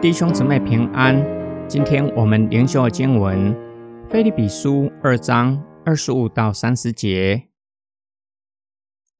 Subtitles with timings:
[0.00, 1.16] 弟兄姊妹平安。
[1.68, 3.52] 今天我们灵修的经文
[4.08, 7.48] 《菲利比书》二章二十五到三十节。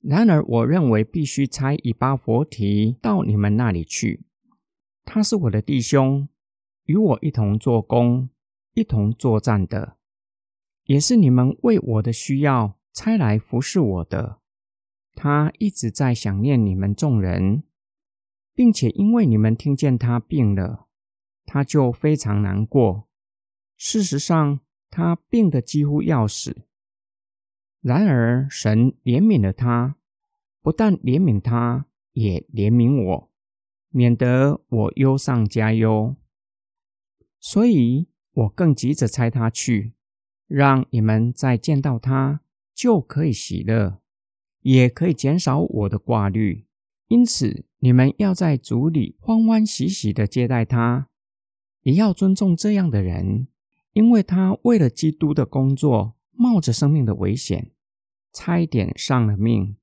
[0.00, 4.22] 然而，我认为必须差以巴佛提到你们那里去。
[5.04, 6.28] 他是我的弟兄，
[6.84, 8.28] 与我一同做工、
[8.74, 9.96] 一同作战的，
[10.84, 14.38] 也是你们为我的需要差来服侍我的。
[15.16, 17.64] 他一直在想念你们众人。
[18.58, 20.88] 并且因为你们听见他病了，
[21.46, 23.08] 他就非常难过。
[23.76, 24.58] 事实上，
[24.90, 26.62] 他病得几乎要死。
[27.80, 29.94] 然而，神怜悯了他，
[30.60, 33.30] 不但怜悯他，也怜悯我，
[33.90, 36.16] 免得我忧上加忧。
[37.38, 39.92] 所以我更急着差他去，
[40.48, 42.40] 让你们再见到他
[42.74, 44.00] 就可以喜乐，
[44.62, 46.66] 也可以减少我的挂虑。
[47.08, 51.08] 因此，你们要在主里欢欢喜喜的接待他，
[51.82, 53.48] 也要尊重这样的人，
[53.94, 57.70] 因为他为了基督的工作，冒着生命的危险，
[58.32, 59.76] 差一点丧了命，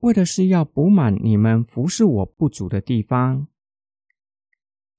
[0.00, 3.46] 为的是要补满你们服侍我不足的地方。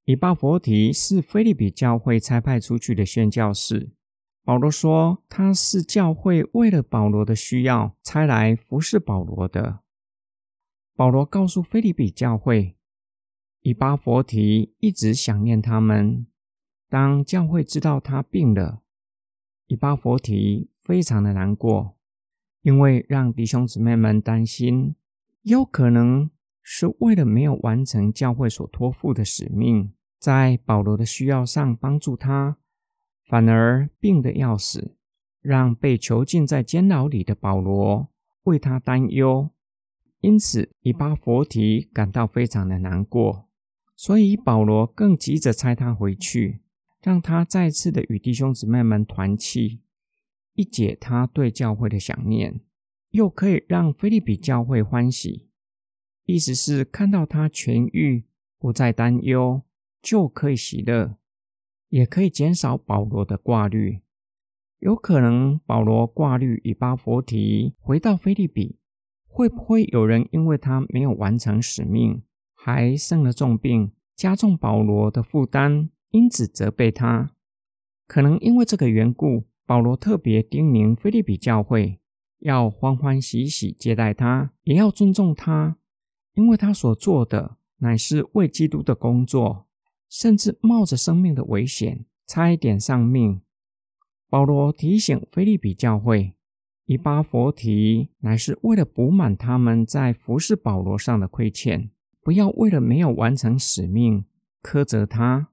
[0.05, 3.91] 以巴佛提是菲利比教会差派出去的宣教士，
[4.43, 9.81] 保罗说他是教会为了保罗的需要才来服侍保罗的。
[11.01, 12.75] 保罗告诉菲利比教会，
[13.61, 16.27] 以巴佛提一直想念他们。
[16.87, 18.83] 当教会知道他病了，
[19.65, 21.97] 以巴佛提非常的难过，
[22.61, 24.95] 因为让弟兄姊妹们担心，
[25.41, 26.29] 有可能
[26.61, 32.57] 是为了没有完成教会所托付的使命，在保罗的需要上帮助他，
[33.25, 34.95] 反而病得要死，
[35.41, 38.09] 让被囚禁在监牢里的保罗
[38.43, 39.49] 为他担忧。
[40.21, 43.49] 因此，以巴佛提感到非常的难过，
[43.95, 46.61] 所以保罗更急着差他回去，
[47.01, 49.81] 让他再次的与弟兄姊妹们团契，
[50.53, 52.61] 一解他对教会的想念，
[53.09, 55.49] 又可以让菲利比教会欢喜。
[56.25, 58.25] 意思是看到他痊愈，
[58.59, 59.63] 不再担忧，
[60.03, 61.17] 就可以喜乐，
[61.89, 64.01] 也可以减少保罗的挂虑。
[64.77, 68.80] 有可能保罗挂虑以巴佛提回到菲利比。
[69.33, 72.21] 会不会有人因为他没有完成使命，
[72.53, 77.31] 还生了重病，加重保罗的负担，因此责备他？
[78.05, 82.01] 可能因为这个缘故，保罗特别叮咛菲利比教会
[82.39, 85.77] 要欢欢喜喜接待他，也要尊重他，
[86.33, 89.65] 因为他所做的乃是为基督的工作，
[90.09, 93.41] 甚至冒着生命的危险，差一点丧命。
[94.29, 96.33] 保罗提醒菲利比教会。
[96.91, 101.89] 以巴佛提乃是为了补满他们在服侍保罗上的亏欠，
[102.21, 104.25] 不要为了没有完成使命
[104.61, 105.47] 苛责他。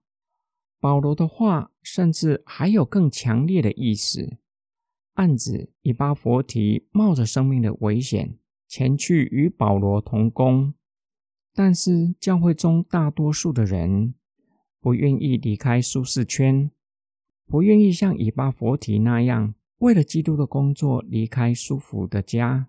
[0.80, 4.38] 保罗的话甚至还有更强烈的意思，
[5.14, 10.74] 暗指以巴佛提冒着生命的危险前去与保罗同工，
[11.54, 14.12] 但是教会中大多数的人
[14.80, 16.68] 不愿意离开舒适圈，
[17.46, 19.54] 不愿意像以巴佛提那样。
[19.78, 22.68] 为了基督的工作，离开舒服的家。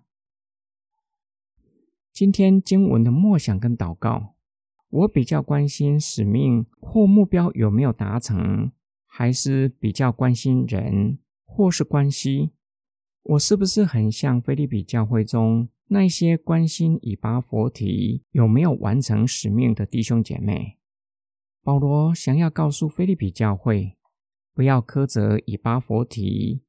[2.12, 4.36] 今天经文的默想跟祷告，
[4.90, 8.70] 我比较关心使命或目标有没有达成，
[9.06, 12.52] 还是比较关心人或是关系？
[13.22, 20.78] 我是不是很像菲利比教会中那些关心以巴佛提有没有完成使命的弟兄姐妹？
[21.64, 23.96] 保罗想要告诉菲利比教会，
[24.54, 26.62] 不要苛责以巴佛提。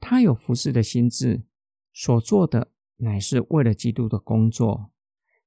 [0.00, 1.42] 他有服侍的心智，
[1.92, 4.90] 所做的乃是为了基督的工作，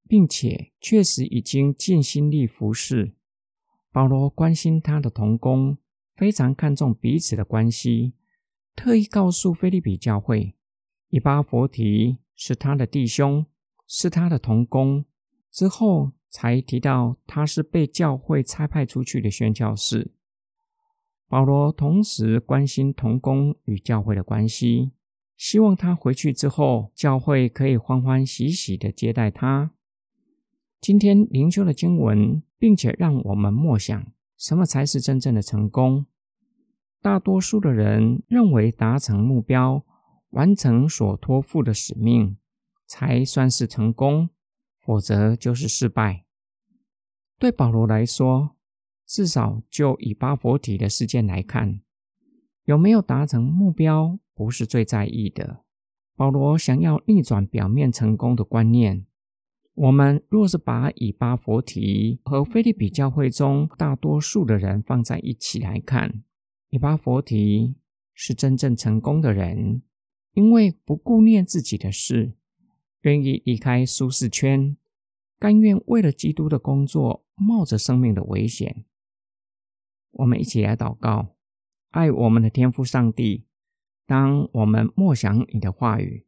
[0.07, 3.15] 并且确实已经尽心力服侍。
[3.91, 5.77] 保罗关心他的同工，
[6.15, 8.13] 非常看重彼此的关系，
[8.75, 10.55] 特意告诉菲利比教会，
[11.09, 13.45] 以巴佛提是他的弟兄，
[13.87, 15.05] 是他的同工。
[15.51, 20.11] 之后才提到他是被教会差派出去的宣教士。
[21.33, 24.91] 保罗同时关心童工与教会的关系，
[25.35, 29.71] 希望他回去之后，教会可以欢欢喜喜的接待他。
[30.79, 34.05] 今天灵修的经文，并且让我们默想，
[34.37, 36.05] 什么才是真正的成功？
[37.01, 39.83] 大多数的人认为达成目标、
[40.29, 42.37] 完成所托付的使命，
[42.85, 44.29] 才算是成功，
[44.77, 46.25] 否则就是失败。
[47.39, 48.55] 对保罗来说，
[49.05, 51.81] 至少就以巴佛提的事件来看，
[52.65, 55.63] 有没有达成目标不是最在意的。
[56.15, 59.05] 保罗想要逆转表面成功的观念，
[59.73, 66.23] 我们若是把以巴佛提和菲利比教会中大多数的人放在一起来看，
[66.69, 67.75] 以巴佛提
[68.13, 69.81] 是真正成功的人，
[70.33, 72.33] 因为不顾念自己的事，
[73.01, 74.77] 愿意离开舒适圈，
[75.39, 78.85] 甘愿为了基督的工作冒着生命的危险。
[80.13, 81.35] 我们一起来祷告，
[81.89, 83.45] 爱我们的天父上帝。
[84.05, 86.25] 当我们默想你的话语，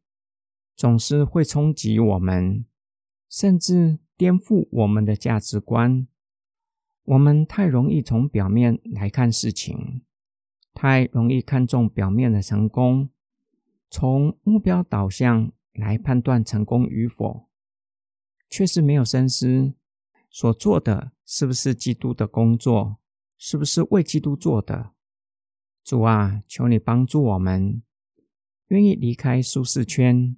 [0.74, 2.64] 总是会冲击我们，
[3.28, 6.08] 甚至颠覆我们的价值观。
[7.04, 10.02] 我们太容易从表面来看事情，
[10.74, 13.10] 太容易看重表面的成功，
[13.88, 17.48] 从目标导向来判断成功与否，
[18.50, 19.74] 却是没有深思
[20.30, 22.96] 所做的是不是基督的工作。
[23.38, 24.92] 是不是为基督做的？
[25.84, 27.82] 主啊，求你帮助我们，
[28.68, 30.36] 愿意离开舒适圈，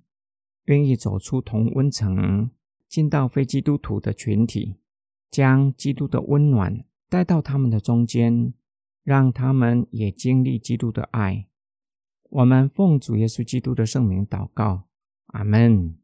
[0.64, 2.50] 愿意走出同温层，
[2.88, 4.76] 进到非基督徒的群体，
[5.30, 8.52] 将基督的温暖带到他们的中间，
[9.04, 11.46] 让他们也经历基督的爱。
[12.30, 14.84] 我们奉主耶稣基督的圣名祷告，
[15.28, 15.96] 阿门。